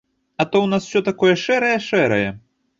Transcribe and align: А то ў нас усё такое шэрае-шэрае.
А 0.41 0.45
то 0.51 0.57
ў 0.61 0.71
нас 0.71 0.87
усё 0.87 1.03
такое 1.11 1.33
шэрае-шэрае. 1.43 2.29